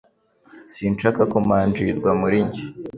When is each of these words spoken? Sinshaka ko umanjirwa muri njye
Sinshaka 0.73 1.21
ko 1.31 1.35
umanjirwa 1.41 2.09
muri 2.21 2.37
njye 2.45 2.63